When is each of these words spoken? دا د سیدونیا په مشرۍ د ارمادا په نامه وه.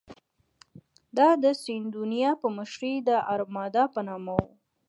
دا 1.17 1.29
د 1.43 1.45
سیدونیا 1.63 2.31
په 2.41 2.47
مشرۍ 2.57 2.95
د 3.07 3.09
ارمادا 3.33 3.83
په 3.93 3.99
نامه 4.07 4.33
وه. 4.41 4.45